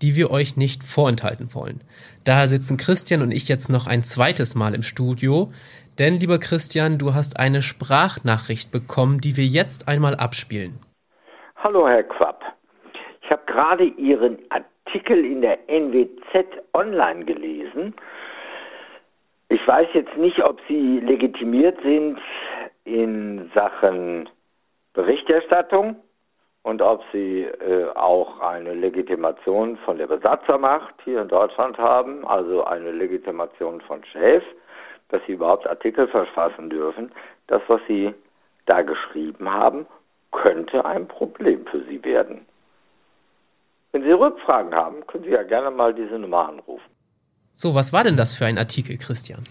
[0.03, 1.81] die wir euch nicht vorenthalten wollen.
[2.23, 5.53] Daher sitzen Christian und ich jetzt noch ein zweites Mal im Studio.
[5.98, 10.81] Denn, lieber Christian, du hast eine Sprachnachricht bekommen, die wir jetzt einmal abspielen.
[11.57, 12.42] Hallo, Herr Quapp.
[13.20, 17.94] Ich habe gerade Ihren Artikel in der NWZ online gelesen.
[19.48, 22.18] Ich weiß jetzt nicht, ob Sie legitimiert sind
[22.85, 24.31] in Sachen
[24.94, 25.96] Berichterstattung
[26.62, 32.64] und ob Sie äh, auch eine Legitimation von der Besatzermacht hier in Deutschland haben, also
[32.64, 34.42] eine Legitimation von Chef
[35.12, 37.12] dass Sie überhaupt Artikel verfassen dürfen.
[37.46, 38.12] Das, was Sie
[38.66, 39.87] da geschrieben haben,
[40.33, 42.46] könnte ein Problem für Sie werden.
[43.92, 46.90] Wenn Sie Rückfragen haben, können Sie ja gerne mal diese Nummer anrufen.
[47.53, 49.42] So, was war denn das für ein Artikel, Christian?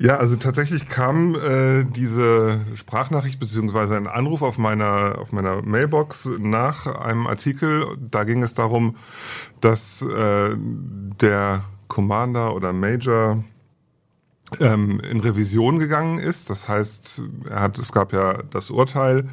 [0.00, 6.30] Ja, also tatsächlich kam äh, diese Sprachnachricht beziehungsweise ein Anruf auf meiner auf meiner Mailbox
[6.38, 7.84] nach einem Artikel.
[7.98, 8.96] Da ging es darum,
[9.60, 13.42] dass äh, der Commander oder Major
[14.60, 16.50] ähm, in Revision gegangen ist.
[16.50, 19.28] Das heißt, er hat, es gab ja das Urteil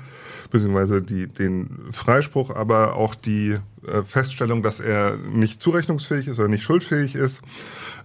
[0.49, 6.63] beziehungsweise den Freispruch, aber auch die äh, Feststellung, dass er nicht zurechnungsfähig ist oder nicht
[6.63, 7.41] schuldfähig ist.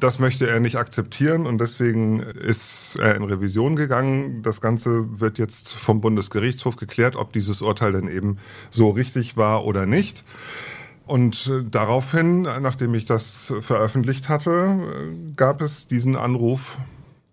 [0.01, 4.43] Das möchte er nicht akzeptieren und deswegen ist er in Revision gegangen.
[4.43, 8.39] Das Ganze wird jetzt vom Bundesgerichtshof geklärt, ob dieses Urteil denn eben
[8.71, 10.25] so richtig war oder nicht.
[11.07, 16.79] Und äh, daraufhin, nachdem ich das veröffentlicht hatte, äh, gab es diesen Anruf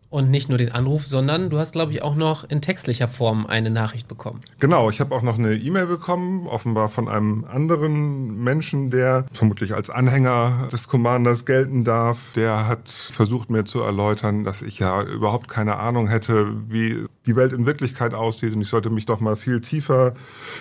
[0.09, 3.45] und nicht nur den Anruf, sondern du hast, glaube ich, auch noch in textlicher Form
[3.45, 4.39] eine Nachricht bekommen.
[4.59, 9.73] Genau, ich habe auch noch eine E-Mail bekommen, offenbar von einem anderen Menschen, der vermutlich
[9.73, 12.31] als Anhänger des Commanders gelten darf.
[12.35, 17.35] Der hat versucht mir zu erläutern, dass ich ja überhaupt keine Ahnung hätte, wie die
[17.35, 20.13] Welt in Wirklichkeit aussieht und ich sollte mich doch mal viel tiefer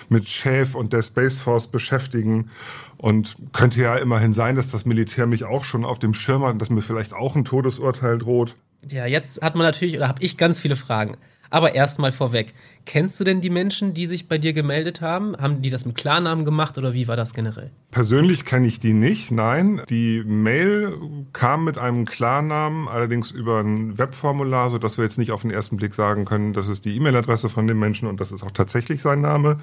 [0.09, 2.49] mit Chef und der Space Force beschäftigen.
[2.97, 6.53] Und könnte ja immerhin sein, dass das Militär mich auch schon auf dem Schirm hat
[6.53, 8.55] und dass mir vielleicht auch ein Todesurteil droht.
[8.89, 11.17] Ja, jetzt hat man natürlich, oder habe ich ganz viele Fragen.
[11.49, 12.53] Aber erstmal vorweg,
[12.85, 15.35] kennst du denn die Menschen, die sich bei dir gemeldet haben?
[15.37, 17.71] Haben die das mit Klarnamen gemacht oder wie war das generell?
[17.91, 19.81] Persönlich kenne ich die nicht, nein.
[19.89, 20.97] Die Mail
[21.31, 25.77] kam mit einem Klarnamen, allerdings über ein Webformular, sodass wir jetzt nicht auf den ersten
[25.77, 29.01] Blick sagen können, das ist die E-Mail-Adresse von dem Menschen und das ist auch tatsächlich
[29.01, 29.59] sein Name.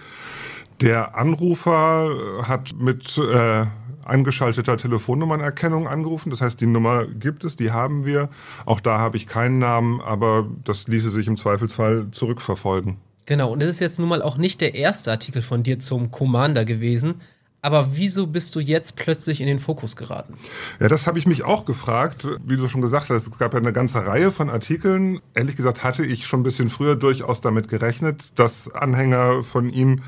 [0.81, 2.11] Der Anrufer
[2.49, 3.67] hat mit äh,
[4.05, 6.31] eingeschalteter Telefonnummernerkennung angerufen.
[6.31, 8.29] Das heißt, die Nummer gibt es, die haben wir.
[8.67, 12.99] Auch da habe ich keinen Namen, aber das ließe sich im Zweifelsfall zurückverfolgen.
[13.27, 16.11] Genau, und das ist jetzt nun mal auch nicht der erste Artikel von dir zum
[16.11, 17.23] Commander gewesen.
[17.65, 20.35] Aber wieso bist du jetzt plötzlich in den Fokus geraten?
[20.81, 22.29] Ja, das habe ich mich auch gefragt.
[22.45, 25.21] Wie du schon gesagt hast, es gab ja eine ganze Reihe von Artikeln.
[25.33, 30.03] Ehrlich gesagt hatte ich schon ein bisschen früher durchaus damit gerechnet, dass Anhänger von ihm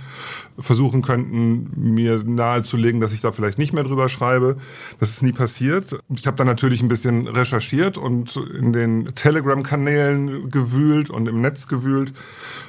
[0.59, 4.59] versuchen könnten, mir nahezulegen, dass ich da vielleicht nicht mehr drüber schreibe.
[5.01, 5.99] Das ist nie passiert.
[6.15, 11.69] Ich habe dann natürlich ein bisschen recherchiert und in den Telegram-Kanälen gewühlt und im Netz
[11.69, 12.13] gewühlt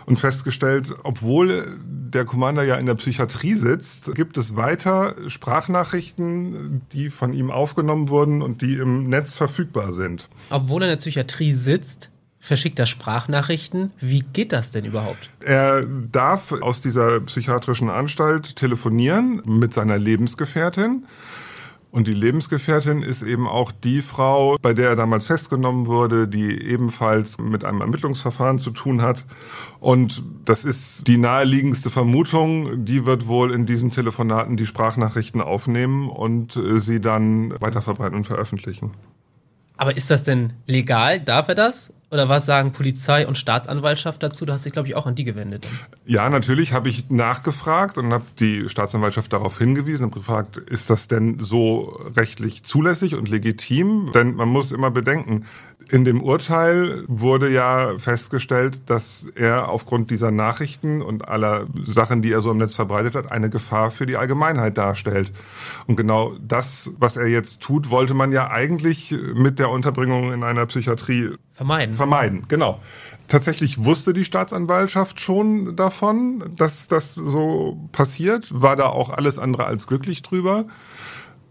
[0.06, 1.78] und festgestellt, obwohl
[2.14, 8.10] der Commander ja in der Psychiatrie sitzt, gibt es weiter Sprachnachrichten, die von ihm aufgenommen
[8.10, 10.30] wurden und die im Netz verfügbar sind.
[10.50, 13.92] Obwohl er in der Psychiatrie sitzt, verschickt er Sprachnachrichten.
[14.00, 15.30] Wie geht das denn überhaupt?
[15.44, 21.06] Er darf aus dieser psychiatrischen Anstalt telefonieren mit seiner Lebensgefährtin.
[21.92, 26.62] Und die Lebensgefährtin ist eben auch die Frau, bei der er damals festgenommen wurde, die
[26.62, 29.26] ebenfalls mit einem Ermittlungsverfahren zu tun hat.
[29.80, 32.86] Und das ist die naheliegendste Vermutung.
[32.86, 38.92] Die wird wohl in diesen Telefonaten die Sprachnachrichten aufnehmen und sie dann weiterverbreiten und veröffentlichen.
[39.78, 41.20] Aber ist das denn legal?
[41.20, 41.92] Darf er das?
[42.10, 44.46] Oder was sagen Polizei und Staatsanwaltschaft dazu?
[44.46, 45.68] Du hast dich, glaube ich, auch an die gewendet.
[46.06, 51.10] Ja, natürlich habe ich nachgefragt und habe die Staatsanwaltschaft darauf hingewiesen und gefragt, ist das
[51.10, 54.12] denn so rechtlich zulässig und legitim?
[54.14, 55.46] Denn man muss immer bedenken,
[55.90, 62.32] in dem Urteil wurde ja festgestellt, dass er aufgrund dieser Nachrichten und aller Sachen, die
[62.32, 65.32] er so im Netz verbreitet hat, eine Gefahr für die Allgemeinheit darstellt.
[65.86, 70.44] Und genau das, was er jetzt tut, wollte man ja eigentlich mit der Unterbringung in
[70.44, 71.96] einer Psychiatrie vermeiden.
[71.96, 72.82] Vermeiden, genau.
[73.28, 79.66] Tatsächlich wusste die Staatsanwaltschaft schon davon, dass das so passiert, war da auch alles andere
[79.66, 80.66] als glücklich drüber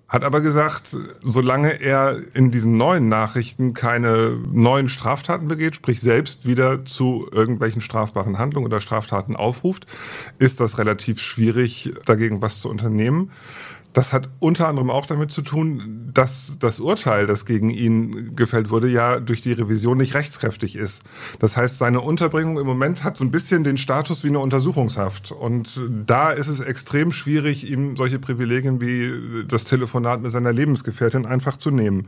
[0.09, 6.47] hat aber gesagt, solange er in diesen neuen Nachrichten keine neuen Straftaten begeht, sprich selbst
[6.47, 9.87] wieder zu irgendwelchen strafbaren Handlungen oder Straftaten aufruft,
[10.39, 13.33] ist das relativ schwierig, dagegen was zu unternehmen.
[13.97, 18.69] Das hat unter anderem auch damit zu tun, dass das Urteil, das gegen ihn gefällt
[18.69, 21.03] wurde, ja durch die Revision nicht rechtskräftig ist.
[21.39, 25.33] Das heißt, seine Unterbringung im Moment hat so ein bisschen den Status wie eine Untersuchungshaft.
[25.33, 31.25] Und da ist es extrem schwierig, ihm solche Privilegien wie das Telefonat mit seiner Lebensgefährtin
[31.25, 32.07] einfach zu nehmen.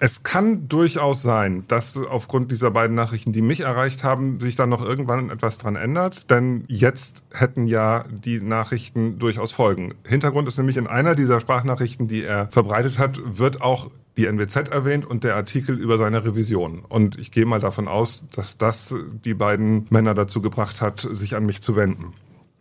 [0.00, 4.68] Es kann durchaus sein, dass aufgrund dieser beiden Nachrichten, die mich erreicht haben, sich dann
[4.68, 6.30] noch irgendwann etwas dran ändert.
[6.30, 9.94] Denn jetzt hätten ja die Nachrichten durchaus Folgen.
[10.04, 14.68] Hintergrund ist nämlich in einer dieser Sprachnachrichten, die er verbreitet hat, wird auch die NWZ
[14.68, 16.80] erwähnt und der Artikel über seine Revision.
[16.80, 18.92] Und ich gehe mal davon aus, dass das
[19.24, 22.12] die beiden Männer dazu gebracht hat, sich an mich zu wenden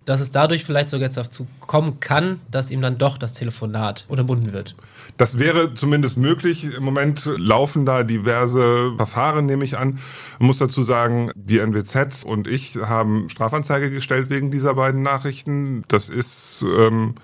[0.08, 4.06] dass es dadurch vielleicht sogar jetzt dazu kommen kann, dass ihm dann doch das Telefonat
[4.08, 4.74] unterbunden wird.
[5.18, 6.64] Das wäre zumindest möglich.
[6.64, 10.00] Im Moment laufen da diverse Verfahren, nehme ich an.
[10.40, 15.84] Man muss dazu sagen, die NWZ und ich haben Strafanzeige gestellt wegen dieser beiden Nachrichten.
[15.90, 17.16] Das ist ähm,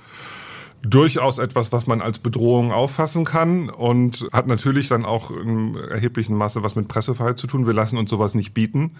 [0.84, 6.36] durchaus etwas, was man als Bedrohung auffassen kann und hat natürlich dann auch in erheblichem
[6.36, 7.66] Maße was mit Pressefreiheit zu tun.
[7.66, 8.92] Wir lassen uns sowas nicht bieten,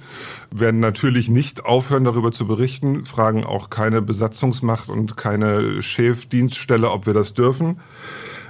[0.50, 7.06] werden natürlich nicht aufhören, darüber zu berichten, fragen auch keine Besatzungsmacht und keine Chefdienststelle, ob
[7.06, 7.82] wir das dürfen.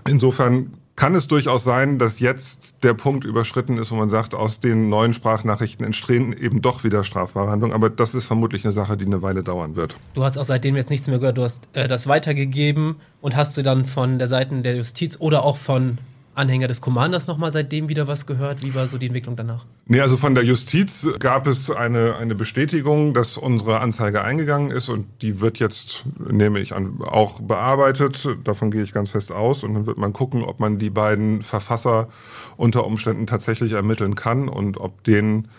[0.08, 4.60] Insofern kann es durchaus sein, dass jetzt der Punkt überschritten ist, wo man sagt, aus
[4.60, 7.74] den neuen Sprachnachrichten entstehen eben doch wieder strafbare Handlungen.
[7.74, 9.96] Aber das ist vermutlich eine Sache, die eine Weile dauern wird.
[10.14, 11.38] Du hast auch seitdem jetzt nichts mehr gehört.
[11.38, 15.44] Du hast äh, das weitergegeben und hast du dann von der Seite der Justiz oder
[15.44, 15.98] auch von
[16.36, 18.64] Anhänger des Commanders nochmal seitdem wieder was gehört?
[18.64, 19.66] Wie war so die Entwicklung danach?
[19.86, 24.90] Nee, also von der Justiz gab es eine, eine Bestätigung, dass unsere Anzeige eingegangen ist
[24.90, 28.28] und die wird jetzt, nehme ich an, auch bearbeitet.
[28.44, 31.44] Davon gehe ich ganz fest aus und dann wird man gucken, ob man die beiden
[31.44, 32.10] Verfasser
[32.58, 35.50] unter Umständen tatsächlich ermitteln kann und ob denen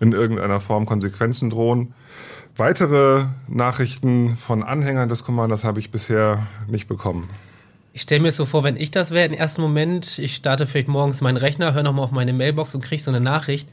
[0.00, 1.94] in irgendeiner Form Konsequenzen drohen.
[2.56, 7.28] Weitere Nachrichten von Anhängern des Commanders habe ich bisher nicht bekommen.
[7.92, 10.88] Ich stelle mir so vor, wenn ich das wäre, im ersten Moment, ich starte vielleicht
[10.88, 13.68] morgens meinen Rechner, höre nochmal auf meine Mailbox und kriege so eine Nachricht.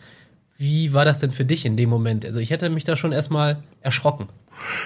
[0.57, 2.25] Wie war das denn für dich in dem Moment?
[2.25, 4.27] Also ich hätte mich da schon erstmal erschrocken.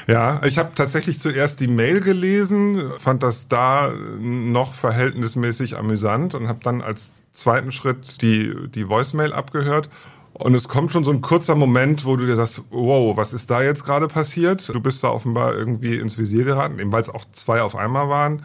[0.06, 6.48] Ja, ich habe tatsächlich zuerst die Mail gelesen, fand das da noch verhältnismäßig amüsant und
[6.48, 9.90] habe dann, als zweiten Schritt die, die Voicemail abgehört.
[10.34, 13.52] Und es kommt schon so ein kurzer Moment, wo du dir sagst, wow, was ist
[13.52, 14.68] da jetzt gerade passiert?
[14.68, 18.10] Du bist da offenbar irgendwie ins Visier geraten, eben weil es auch zwei auf einmal
[18.10, 18.44] waren.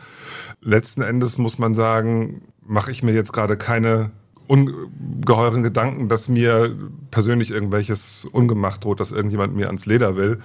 [0.61, 4.11] Letzten Endes muss man sagen, mache ich mir jetzt gerade keine
[4.49, 6.77] ungeheuren Gedanken, dass mir
[7.11, 10.41] persönlich irgendwelches Ungemacht droht, dass irgendjemand mir ans Leder will.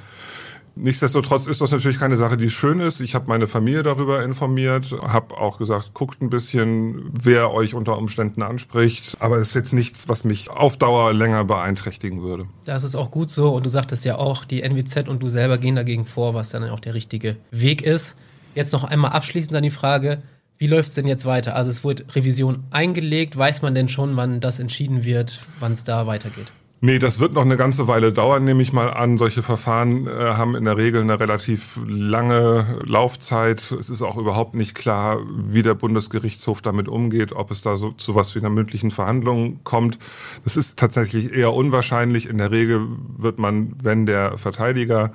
[0.76, 3.00] Nichtsdestotrotz ist das natürlich keine Sache, die schön ist.
[3.00, 7.98] Ich habe meine Familie darüber informiert, habe auch gesagt, guckt ein bisschen, wer euch unter
[7.98, 9.18] Umständen anspricht.
[9.20, 12.46] Aber es ist jetzt nichts, was mich auf Dauer länger beeinträchtigen würde.
[12.66, 13.54] Das ist auch gut so.
[13.54, 16.68] Und du sagtest ja auch, die NWZ und du selber gehen dagegen vor, was dann
[16.70, 18.16] auch der richtige Weg ist.
[18.56, 20.24] Jetzt noch einmal abschließend an die Frage,
[20.58, 21.56] wie läuft es denn jetzt weiter?
[21.56, 23.38] Also es wurde Revision eingelegt.
[23.38, 26.52] Weiß man denn schon, wann das entschieden wird, wann es da weitergeht?
[26.86, 29.18] Nee, das wird noch eine ganze Weile dauern, nehme ich mal an.
[29.18, 33.72] Solche Verfahren äh, haben in der Regel eine relativ lange Laufzeit.
[33.72, 37.92] Es ist auch überhaupt nicht klar, wie der Bundesgerichtshof damit umgeht, ob es da so
[37.92, 39.98] zu was wie einer mündlichen Verhandlung kommt.
[40.44, 42.28] Das ist tatsächlich eher unwahrscheinlich.
[42.28, 42.86] In der Regel
[43.18, 45.14] wird man, wenn der Verteidiger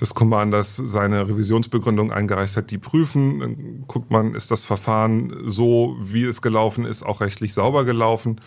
[0.00, 3.40] des Commanders seine Revisionsbegründung eingereicht hat, die prüfen.
[3.40, 8.40] Dann guckt man, ist das Verfahren so, wie es gelaufen ist, auch rechtlich sauber gelaufen.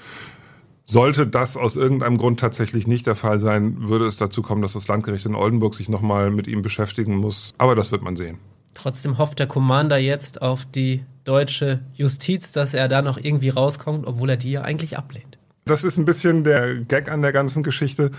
[0.92, 4.74] Sollte das aus irgendeinem Grund tatsächlich nicht der Fall sein, würde es dazu kommen, dass
[4.74, 7.54] das Landgericht in Oldenburg sich nochmal mit ihm beschäftigen muss.
[7.60, 8.40] Aber das wird man sehen.
[8.74, 14.08] Trotzdem hofft der Commander jetzt auf die deutsche Justiz, dass er da noch irgendwie rauskommt,
[14.08, 15.38] obwohl er die ja eigentlich ablehnt.
[15.66, 18.10] Das ist ein bisschen der Gag an der ganzen Geschichte,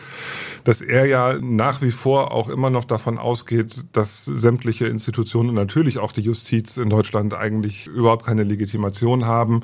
[0.62, 5.98] dass er ja nach wie vor auch immer noch davon ausgeht, dass sämtliche Institutionen, natürlich
[5.98, 9.62] auch die Justiz in Deutschland, eigentlich überhaupt keine Legitimation haben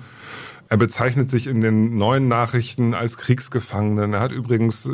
[0.69, 4.15] er bezeichnet sich in den neuen Nachrichten als Kriegsgefangenen.
[4.15, 4.91] Er hat übrigens äh,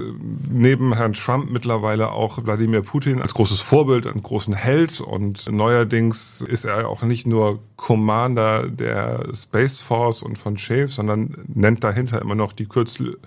[0.50, 5.00] neben Herrn Trump mittlerweile auch Wladimir Putin als großes Vorbild, einen großen Held.
[5.00, 11.37] Und neuerdings ist er auch nicht nur Commander der Space Force und von Shave, sondern
[11.46, 13.18] nennt dahinter immer noch die Kürzel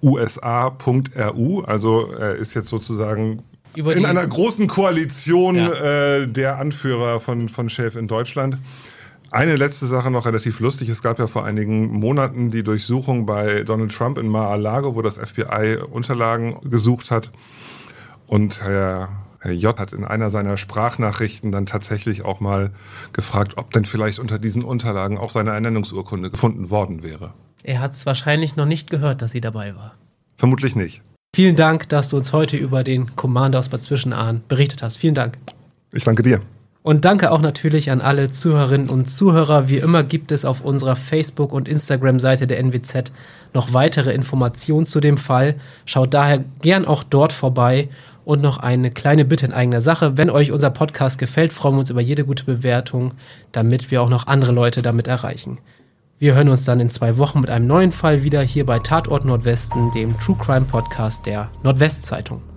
[0.00, 1.62] USA.ru.
[1.62, 3.42] Also er ist jetzt sozusagen
[3.74, 5.72] in einer großen Koalition ja.
[5.72, 8.58] äh, der Anführer von, von Shave in Deutschland.
[9.30, 10.88] Eine letzte Sache noch relativ lustig.
[10.88, 15.18] Es gab ja vor einigen Monaten die Durchsuchung bei Donald Trump in Mar-a-Lago, wo das
[15.18, 17.30] FBI Unterlagen gesucht hat.
[18.26, 19.10] Und Herr,
[19.40, 19.78] Herr J.
[19.78, 22.70] hat in einer seiner Sprachnachrichten dann tatsächlich auch mal
[23.12, 27.34] gefragt, ob denn vielleicht unter diesen Unterlagen auch seine Ernennungsurkunde gefunden worden wäre.
[27.62, 29.94] Er hat es wahrscheinlich noch nicht gehört, dass sie dabei war.
[30.38, 31.02] Vermutlich nicht.
[31.34, 34.96] Vielen Dank, dass du uns heute über den Commander aus Bad Zwischenahn berichtet hast.
[34.96, 35.36] Vielen Dank.
[35.92, 36.40] Ich danke dir.
[36.88, 39.68] Und danke auch natürlich an alle Zuhörerinnen und Zuhörer.
[39.68, 43.12] Wie immer gibt es auf unserer Facebook- und Instagram-Seite der NWZ
[43.52, 45.56] noch weitere Informationen zu dem Fall.
[45.84, 47.90] Schaut daher gern auch dort vorbei.
[48.24, 50.16] Und noch eine kleine Bitte in eigener Sache.
[50.16, 53.12] Wenn euch unser Podcast gefällt, freuen wir uns über jede gute Bewertung,
[53.52, 55.58] damit wir auch noch andere Leute damit erreichen.
[56.18, 59.26] Wir hören uns dann in zwei Wochen mit einem neuen Fall wieder hier bei Tatort
[59.26, 62.47] Nordwesten, dem True Crime Podcast der Nordwestzeitung.